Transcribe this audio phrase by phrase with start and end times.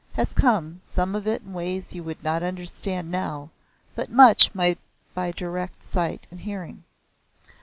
[0.13, 3.51] Has come, some of it in ways you could not understand now,
[3.93, 6.83] but much by direct sight and hearing.